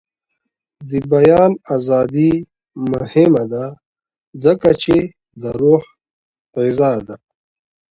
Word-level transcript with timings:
د 0.89 0.91
بیان 1.11 1.51
ازادي 1.75 2.31
مهمه 2.91 3.43
ده 3.53 3.65
ځکه 4.43 4.69
چې 4.81 4.95
د 5.41 5.43
روح 5.59 5.83
غذا 6.59 6.91
ده. 7.07 7.15